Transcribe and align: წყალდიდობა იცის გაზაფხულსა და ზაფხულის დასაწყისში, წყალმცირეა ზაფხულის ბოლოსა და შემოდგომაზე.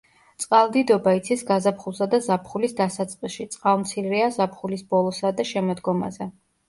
წყალდიდობა 0.43 1.11
იცის 1.17 1.43
გაზაფხულსა 1.49 2.07
და 2.13 2.19
ზაფხულის 2.27 2.75
დასაწყისში, 2.81 3.47
წყალმცირეა 3.57 4.31
ზაფხულის 4.39 4.85
ბოლოსა 4.95 5.33
და 5.41 5.47
შემოდგომაზე. 5.55 6.31